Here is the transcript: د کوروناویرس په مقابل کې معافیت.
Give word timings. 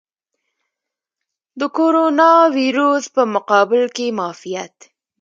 د 1.59 1.61
کوروناویرس 1.77 3.05
په 3.15 3.21
مقابل 3.35 3.83
کې 3.95 4.05
معافیت. 4.17 4.75